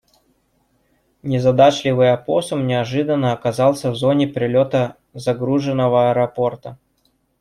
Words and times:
Незадачливый 1.21 2.11
опоссум 2.11 2.65
неожиданно 2.65 3.33
оказался 3.33 3.91
в 3.91 3.95
зоне 3.95 4.27
прилета 4.27 4.97
загруженного 5.13 6.09
аэропорта. 6.09 6.79